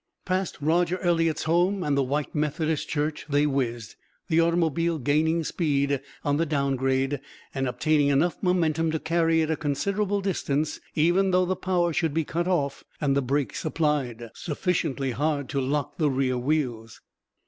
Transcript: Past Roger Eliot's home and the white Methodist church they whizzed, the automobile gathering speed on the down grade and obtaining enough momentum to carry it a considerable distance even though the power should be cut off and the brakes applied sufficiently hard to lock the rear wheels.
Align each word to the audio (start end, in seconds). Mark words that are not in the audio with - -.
Past 0.25 0.57
Roger 0.59 0.99
Eliot's 1.03 1.43
home 1.43 1.83
and 1.83 1.95
the 1.95 2.01
white 2.01 2.33
Methodist 2.33 2.89
church 2.89 3.27
they 3.29 3.45
whizzed, 3.45 3.93
the 4.29 4.39
automobile 4.41 4.97
gathering 4.97 5.43
speed 5.43 6.01
on 6.25 6.37
the 6.37 6.45
down 6.47 6.75
grade 6.75 7.21
and 7.53 7.67
obtaining 7.67 8.07
enough 8.07 8.35
momentum 8.41 8.89
to 8.93 8.99
carry 8.99 9.41
it 9.41 9.51
a 9.51 9.55
considerable 9.55 10.19
distance 10.19 10.79
even 10.95 11.29
though 11.29 11.45
the 11.45 11.55
power 11.55 11.93
should 11.93 12.15
be 12.15 12.23
cut 12.25 12.47
off 12.47 12.83
and 12.99 13.15
the 13.15 13.21
brakes 13.21 13.63
applied 13.63 14.31
sufficiently 14.33 15.11
hard 15.11 15.47
to 15.49 15.61
lock 15.61 15.99
the 15.99 16.09
rear 16.09 16.35
wheels. 16.35 16.99